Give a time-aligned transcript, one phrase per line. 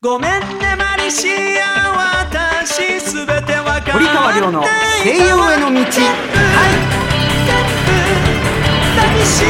[0.00, 1.26] ごめんねマリシ
[1.60, 1.90] ア
[2.30, 4.62] 私すべてわか堀川亮の
[5.02, 5.26] 声優へ
[5.58, 5.80] の道。
[5.80, 5.98] 抱
[9.18, 9.42] きし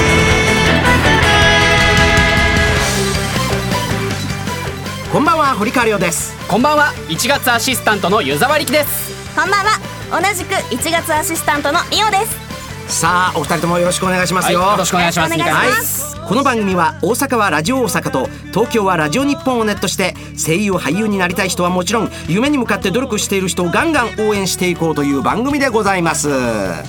[5.13, 6.34] こんばんは堀川亮です。
[6.49, 9.37] こんばんは1月アシスタントの湯沢力です。
[9.37, 9.79] こんばんは
[10.11, 12.48] 同じく1月アシスタントのリオです
[12.89, 15.30] さあお二人ともよろしくお願いしますよ、はい、よろしくお願いします。
[15.30, 26.29] はいます、この番組は大阪はラジオ大阪と東京はラジオ日本をネットして声優俳優になりたい人はもちろん夢に向かって努力している人をガンガン応援していこうという番組でございます。
[26.30, 26.82] は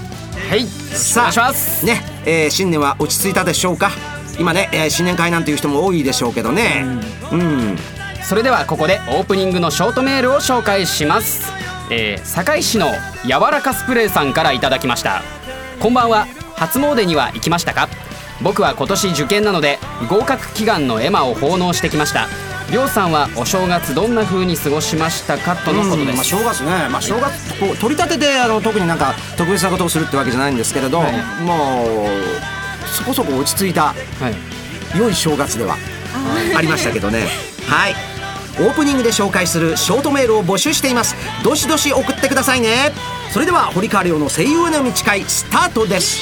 [0.56, 1.86] いさあお願いします。
[1.86, 3.92] ね、えー新年は落ち着いたでしょうか？
[4.40, 6.86] 今ね、えー新年会なんていう人も多いでしょうけどね。
[7.32, 7.78] うん。
[8.24, 11.52] それではここでオープニングのショートメールを紹介します、
[11.90, 12.92] えー、堺市の
[13.24, 15.24] 柔らかスプレーさんからいただきました
[15.80, 16.28] こんばんは。
[16.58, 17.88] 初詣には行きましたか？
[18.44, 19.80] 僕は今年受験なので
[20.10, 22.28] 合格祈願の絵馬を奉納してきました。
[22.70, 31.14] りょうさんはお正月どんな風に過ごしましたかとのことでうんまあ、す、正月ね、まあ、正月こう取り立てであの特になんか特別なことをするってわけじゃないんですけれど、はい
[31.44, 33.96] もうそこそこ落ち着いたは
[34.96, 35.78] い、良い正月では
[36.58, 37.26] ありましたけどね
[37.68, 37.94] はい
[38.60, 41.16] オープニングで紹介するショートメールを募集しています。
[41.44, 42.92] どしどし送ってくださいね。
[43.32, 46.20] それでは堀川亮の声優への道会スタートです。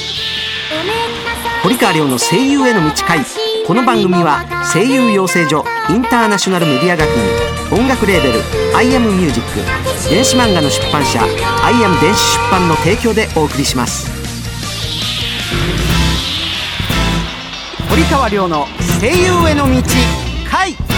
[1.62, 3.24] 堀川亮の声優への道会。
[3.66, 8.40] この番組は声優養成所インターナショナルメディア学院音楽レーベル
[8.72, 9.42] 「IAMMUSIC」
[10.08, 11.20] 電子漫画の出版社
[11.66, 14.10] 「IAM 電子出版」の提供でお送りします。
[17.90, 18.66] 堀川亮の
[19.00, 19.82] 声優への道
[20.50, 20.97] 会。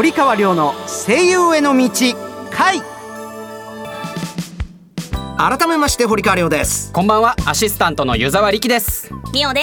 [0.00, 1.90] 堀川亮の声優への道
[2.50, 2.80] 回。
[5.36, 6.90] 改めまして堀川亮です。
[6.90, 7.36] こんばんは。
[7.44, 9.10] アシスタントの湯沢力です。
[9.34, 9.60] リオで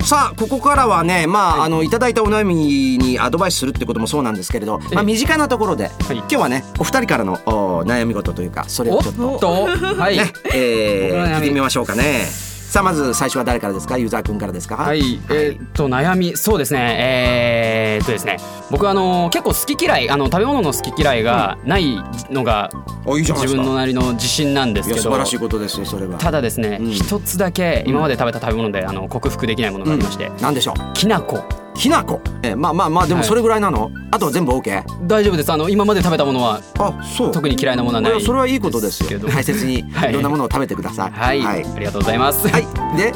[0.00, 0.08] す。
[0.08, 9.66] さあここからはねまあ、あのいただいたお悩みにアドバイスするってこともそうなんですけれど、まあ、身近なところで、今日はねお二人からのお悩み事というかそれをちょっとと。
[9.94, 13.98] はい、ね、えー、聞いてみましょうかねさあまず最初は誰からですか？
[13.98, 14.76] ユーザー君からですか？
[14.76, 16.34] はい、えーっと悩み。
[16.38, 16.96] そうですね。
[16.98, 18.38] えーっとですね。
[18.70, 21.96] 僕あの結構好き嫌いあの食べ物の好き嫌いがない
[22.30, 22.70] のが
[23.04, 23.60] おいいじゃないですか。
[23.60, 25.02] 自分のなりの自信なんですけど。
[25.02, 26.16] 素晴らしいことですよそれは。
[26.16, 26.90] ただですねうん。
[26.92, 30.94] 一、つだけ今まで食べた食べ物であの克服できないものがありまして、なんでしょう？
[30.94, 31.44] きなこ
[31.74, 33.28] きなこえまあまあまあでもはい。
[33.28, 34.84] それぐらいなの、あとは全部 OK?
[35.06, 35.52] 大丈夫です。
[35.52, 37.32] あの今まで食べたものはあそう。
[37.32, 39.08] 特に嫌いなものはないそれはいいことですよ。
[39.08, 39.28] けど。
[39.28, 40.10] 大切に はい。
[40.10, 41.10] いろんなものを食べてください。
[41.12, 42.66] はい、はい、ありがとうございます、はい。
[42.96, 43.12] で？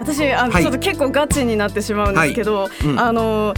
[0.00, 0.62] 私あの、はい。
[0.62, 2.98] ちょっと結構ガチになってしまうんですけど、うん。
[2.98, 3.54] あの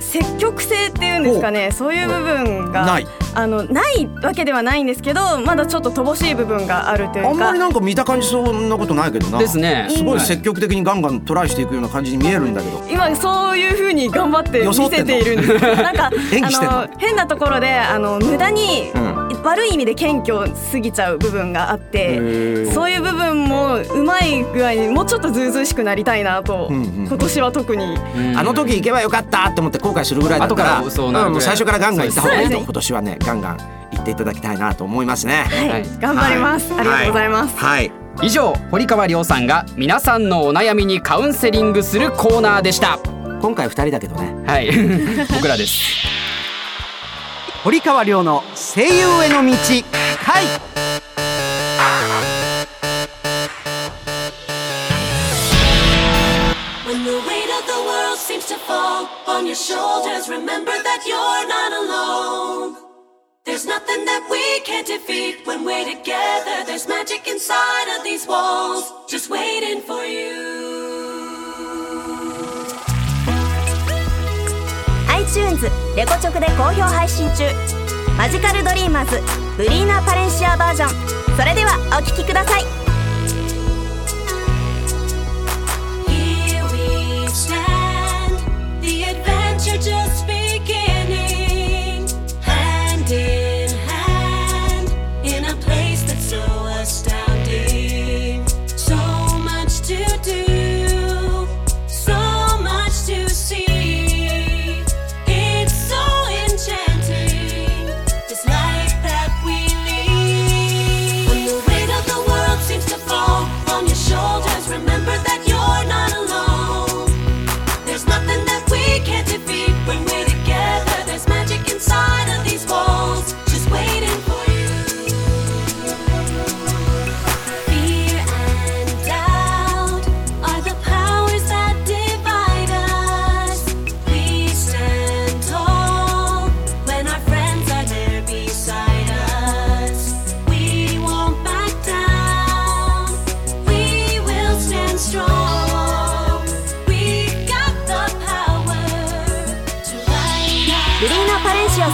[0.00, 7.30] 積極性っていうんですかねそういう部分がないあのないわけではないんですけどまだちょっと乏しい部分があるというか。
[7.30, 9.38] あんまりなんか見た感じそんなことないけどな。
[9.38, 9.88] ですね。
[9.90, 12.82] すごいはい積極的にガンガントライしていくような感じに見えるんだけど。
[12.90, 16.78] 今そういう風に頑張って見せているんですなんか 演技してんの？
[16.80, 22.72] あの変なところであの無駄に、うん悪い意味で謙虚すぎちゃう部分があってー。
[22.72, 27.94] そういう部分もうまい具合にもうちょっとずうずうしくなりたいなと、うんうん今年は特に。
[27.94, 28.38] うん。
[28.38, 32.62] あの時行けばよかったって思って後悔するぐらいだったら最初からガンガン行った方がいいとね。
[32.62, 33.58] 今年はねガンガン
[33.92, 35.44] 行っていただきたいなと思いますね。
[35.48, 35.86] はい、はい。
[36.00, 37.92] 頑張ります、ありがとうございます、はい。
[38.22, 42.98] 以上堀川亮さんが皆さんのお悩みにカウンセリングするコーナーでした。
[43.40, 44.34] 今回二人だけどね。
[44.46, 44.70] はい。
[45.34, 46.21] 僕らです
[47.64, 49.52] 堀川亮の声優への道
[50.24, 50.44] 回
[75.56, 77.44] ズレコチョクで好評配信中。
[78.16, 79.20] マジカルドリーマーズ
[79.56, 81.36] ブリーナ・パレンシアバージョン。
[81.36, 82.81] それではお聴きください。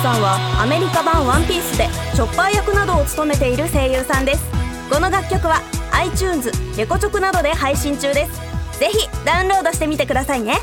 [0.02, 4.44] さんはアメリカ版ワンピースでチョッパー役などを務めている声優さんです。
[4.88, 5.60] この楽曲は
[5.92, 8.78] iTunes レコチョクなどで配信中です。
[8.78, 10.58] ぜひダウンロードしてみてくださいね。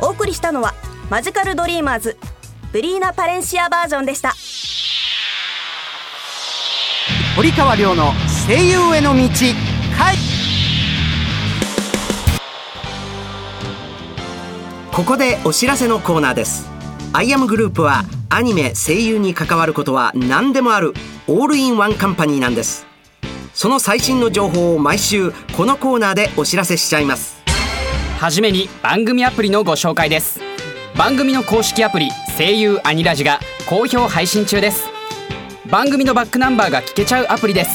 [0.00, 0.74] お送りしたのは
[1.10, 2.16] マジカルドリーマーズ
[2.72, 4.34] ブリーナ・パレンシアバージョンでした。
[7.36, 8.12] 堀川亮の
[8.46, 9.28] 声優への道
[9.96, 10.16] 回
[14.92, 16.66] ここでお知らせのコーナーです。
[17.12, 20.92] アイアムグループはアニメ声優に関わることは何でもある
[21.26, 22.86] オールインワンカンパニーなんです。
[23.54, 27.38] その最新の情報を毎週このコーナーでお知らせしちゃいます。
[28.20, 30.40] はじめに番組アプリのご紹介です。
[30.96, 34.88] 番組の公式アプリ声優アニラジが好評配信中です。
[35.70, 37.70] 番組のバックナンバーが聞けちゃうアプリです。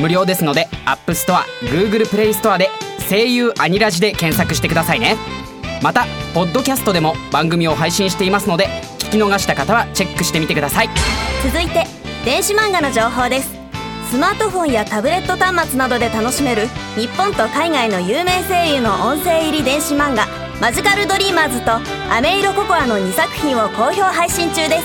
[0.00, 2.68] 無料ですので App Store、Google Play Store で
[3.08, 5.16] 声優アニラジで検索してくださいね。
[5.82, 8.68] またポッドキャストでも番組を配信していますので
[9.14, 10.90] 聞き逃した方はチェックしてみてください。
[11.44, 11.86] 続いて
[12.24, 13.50] 電子漫画の情報です。
[14.10, 20.28] スマートフォンやタブレット端末などで楽しめる日本と海外の有名声優の音声入り電子漫画
[20.60, 21.72] 「マジカルドリーマーズ」と
[22.12, 24.84] 「アメイロココア」の2作品を好評配信中です。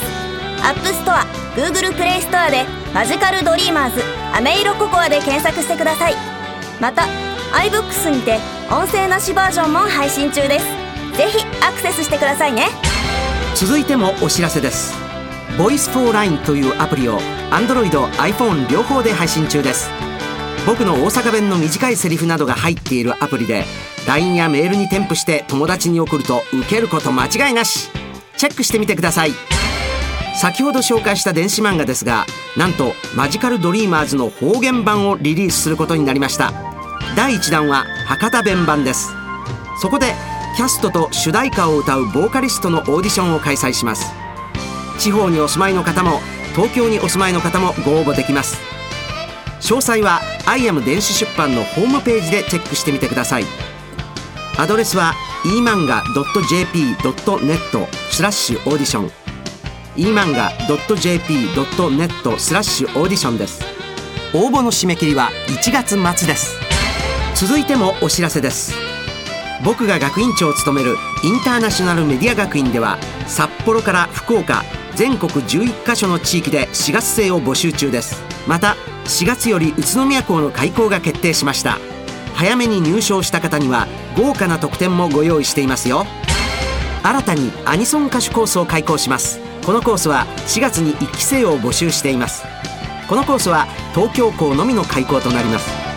[0.63, 1.25] アップストア
[1.55, 4.03] Google プレイストアで「マジカルドリーマーズ
[4.35, 6.15] アメイロココア」で検索してください。
[6.79, 7.03] また
[7.51, 8.39] iBooks にて
[8.69, 10.65] 音声なしバージョンも配信中です。
[11.17, 12.88] ぜひアクセスしてくださいね。
[13.55, 14.93] 続いてもお知らせです。
[15.57, 17.19] Voice for Line というアプリを
[17.51, 19.89] Android、iPhone 両方で配信中です。
[20.65, 23.65] 僕の大阪弁の短いセリフなどが入っているアプリで
[24.07, 27.89] LINE やメールに添付して友達に送ると受けること間違いなし。
[28.37, 29.31] チェックしてみてください。
[30.39, 32.25] 先ほど紹介した電子漫画ですが
[32.55, 36.53] なんとマジカルドリーマーズの方言版をリリースすることになりました。
[37.17, 39.09] 第1弾は博多弁版です。
[39.81, 40.13] そこで
[40.59, 44.11] キャストと主題歌を歌うボーカリストのオーディションを開催します。
[44.99, 46.19] 地方にお住まいの方も
[46.53, 48.57] 東京にお住まいの方もご応募できます。
[49.61, 53.45] 詳細はアイアム電子出版のホームページでチェックしてみてください。
[54.57, 55.13] アドレスは
[55.45, 59.11] emanga.jp.net スラッシュオーディション
[59.95, 63.61] emanga.jp.net スラッシュオーディションです。
[64.33, 66.59] 応募の締め切りは1月末です。
[67.33, 68.88] 続いてもお知らせです。
[69.63, 72.97] 僕が学院長を務めるインターナショナルメディア学院では
[73.27, 74.63] 札幌から福岡
[74.95, 78.21] 全国11カ所の地域で4月生を募集中です。
[78.47, 78.75] また
[79.05, 81.77] 4月より宇都宮校の開校が決定しました。
[82.35, 86.05] 早めに入賞した方には豪華な特典もご用意していますよ。
[87.03, 89.39] 新たにアニソン歌手コースを開講します。
[89.65, 92.43] このコースは4月に1期生を募集しています。
[93.07, 95.88] このコースは東京校のみの開講となります。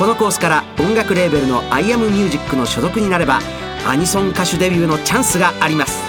[0.00, 3.38] このコースから音楽レーベルの IAMMUSIC の所属になれば
[3.86, 6.00] アニソン歌手デビューのチャンスがあります。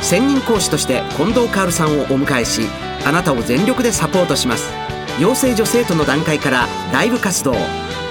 [0.00, 2.62] 専任講師として近藤薫さんをお迎えし
[3.04, 4.72] あなたを全力でサポートします。
[5.20, 7.56] 養成女生徒の段階からライブ活動。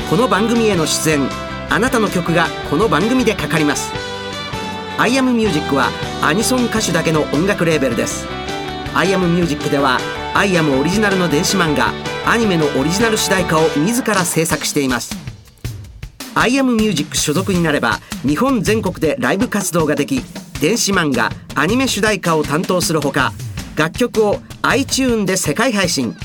[0.09, 1.21] この番組への出演。
[1.69, 3.93] あなたの曲がこの番組でかかります。
[4.97, 5.87] IAMMUSIC は
[6.21, 8.27] アニソン歌手だけの音楽レーベルです。
[8.93, 9.99] IAMMUSIC では
[10.33, 11.93] IAM オリジナルの電子漫画
[12.29, 15.15] アニメのオリジナル主題歌を自ら制作しています。
[16.35, 20.21] IAMMUSIC 所属になれば日本全国でライブ活動ができ
[20.59, 23.31] 電子漫画アニメ主題歌を担当するほか
[23.77, 26.17] 楽曲を iTune で世界配信。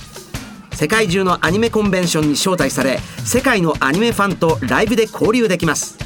[0.72, 5.96] 世界中のアニメコンベンションに招待され世界のアニメファンとライブで交流できます。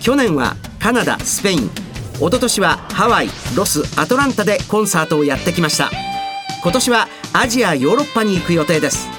[0.00, 1.70] 去年はカナダスペイン
[2.14, 5.90] 一昨年はハワイロスアトランタでコンサートをやってきました。
[6.62, 9.10] 今年はアジアヨーロッパに行く予定です。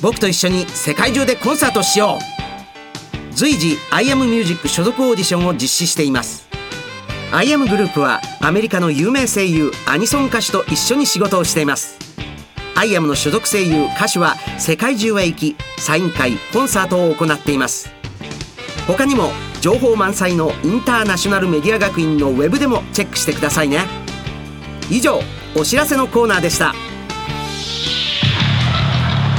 [0.00, 3.34] 僕と一緒に世界中でコンサートしよう。
[3.34, 6.48] 随時 IAMMUSIC 所属オーディションを実施しています。
[7.30, 11.98] IAM グループはアメリカの有名声優アニソン歌手と一緒に仕事をしています。
[12.74, 17.90] アイアムの所属声優歌手は世界中へ行きサイン会コンサートを行っています。
[18.86, 19.30] 他にも
[19.60, 23.84] 情報満載のインターナショナルメディア学院のウェブでもチェックしてくださいね。
[24.90, 25.20] 以上
[25.54, 26.74] お知らせのコーナーでした。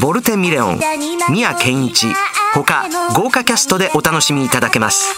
[0.00, 0.80] ボルテ・ミレオン
[1.30, 2.12] 宮健一
[2.52, 2.84] 他
[3.14, 5.14] 豪華キャストでお楽しみいただけます。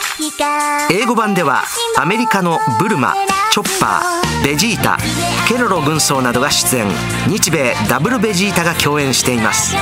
[0.90, 1.64] 英語版では
[1.96, 3.14] アメリカのブルマ
[3.50, 4.98] チョッパーベジータ
[5.48, 6.86] ケロロ軍曹などが出演。
[7.28, 9.74] 日米ダブルベジータが共演しています。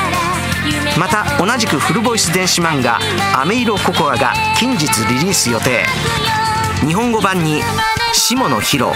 [0.99, 2.99] また同じくフルボイス電子漫画
[3.35, 5.87] 「アメイロココア」が近日リリース予定。
[6.87, 7.63] 日本語版に
[8.13, 8.93] 下野紘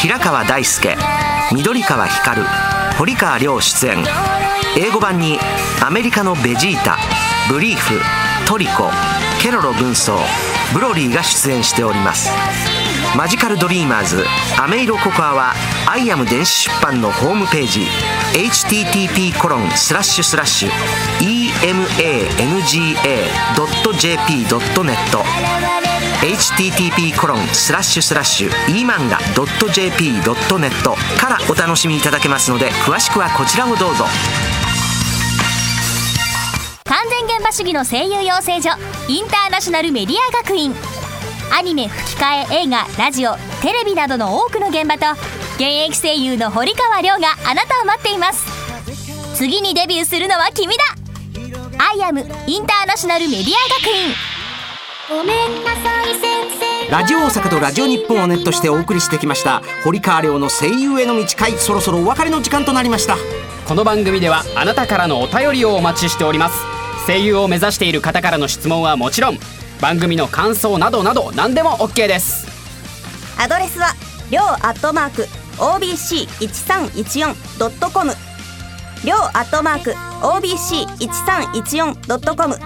[0.00, 0.96] 平川大輔
[1.52, 2.42] 緑川光
[2.98, 4.37] 堀川亮出演。
[4.76, 5.38] 英語版に
[5.82, 6.98] アメリカのベジータ
[7.48, 8.00] ブリーフ
[8.46, 8.90] トリコ
[9.40, 10.18] ケロロ軍曹
[10.74, 12.30] ブロリーが出演しております。
[13.16, 14.24] マジカルドリーマーズ
[14.60, 15.54] アメイロココアは
[15.86, 17.86] アイアム電子出版のホームページ
[18.34, 20.70] http コロンスラッシュスラッシュ
[21.20, 22.28] emanga.jp.net
[26.20, 29.40] http コロンスラッシュスラッシュ emanga.jp.net
[31.18, 34.04] からお楽しみいただけますので詳しくはこちらをどうぞ。
[37.48, 38.70] 場主義の声優養成所
[39.08, 40.74] インターナショナルメディア学院。
[41.50, 45.06] アニメ吹き替え映画ラジオテレビなどの多くの現場と
[45.54, 48.44] 現役声優の堀川亮があなたを待っています。
[49.34, 50.82] 次にデビューするのは君だ。
[51.78, 53.50] アイアムインターナショナルメディア
[53.80, 54.14] 学院。
[55.08, 56.22] ごめんなさい先
[56.60, 56.90] 生。
[56.90, 63.16] ラジオ大阪とラジオ日本をネットしてお送りしてきました堀川亮の声優への道会そろそろお別れの時間となりました。
[63.66, 66.77] この番組ではあなたからのお便りをお待ちしております
[67.08, 69.38] 声優を目指している方からの質問はもちろん
[69.80, 72.46] 番組の感想などなど何でも OK です。
[73.38, 73.94] アドレスは
[74.30, 75.22] りょうアットマーク
[75.56, 78.12] OBC1314.com
[79.04, 82.58] りょうアットマーク OBC1314.com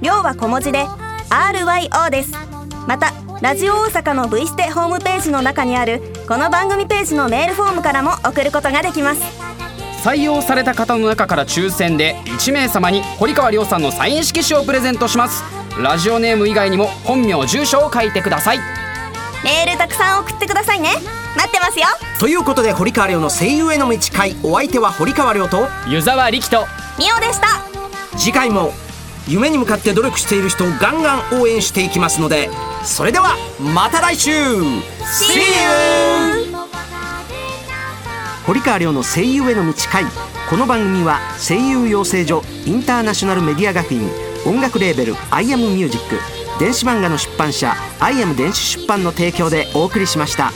[0.00, 0.86] りょうは小文字で
[1.30, 2.32] RYO です。
[2.88, 9.43] またラジオ大阪の V ステホームページの中にあるこの番組ページのメールフォームからも送ることができます。
[10.04, 15.42] 採用された方の中から抽選で1名様に堀川亮さんのサイン色紙をプレゼントします。
[15.82, 18.58] ラジオネーム以外にも本名住所を書いてください。
[19.42, 20.90] メールたくさん送ってくださいね。
[21.34, 21.86] 待ってますよ。
[22.20, 26.66] ということで堀川亮の声優への道会お相手は堀川亮と湯沢力と
[26.98, 27.46] みおでした。
[28.18, 28.74] 次回も
[29.26, 32.50] 夢に向かって努力している人をガンガン応援していきますので
[32.84, 34.30] それではまた来週。
[34.30, 36.43] See you!
[38.46, 40.04] 堀川亮の声優への道会
[40.50, 44.06] この番組は声優養成所インターナショナルメディア学院
[44.46, 45.98] 音楽レーベル「IAMMUSIC」
[46.60, 50.52] 電子漫画の出版社「IAM 電子出版」の提供でお送りしました。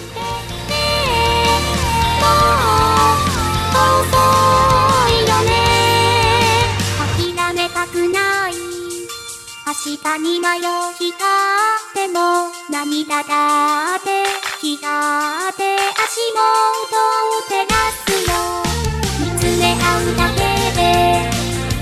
[9.66, 15.64] 明日に迷い光っても涙だって光って
[15.96, 18.36] 足元を照らすよ
[19.18, 20.44] 見つめ合うだけ
[20.76, 21.24] で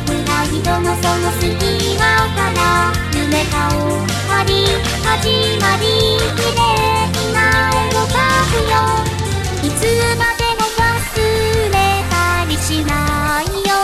[0.06, 1.50] プライドのその隙
[1.98, 3.82] 間から夢が終
[4.30, 4.70] わり
[5.02, 5.84] 始まり
[6.36, 6.62] 綺麗
[7.34, 8.14] な絵を描
[8.52, 8.78] くよ
[9.64, 9.82] いつ
[10.16, 10.86] までも忘
[11.72, 11.74] れ
[12.08, 12.14] た
[12.48, 13.74] りしないよ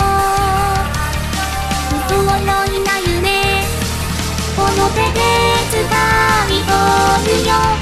[2.06, 3.66] 不本来な夢
[4.54, 5.18] この手で
[5.72, 5.90] 掴
[6.46, 7.81] み取るよ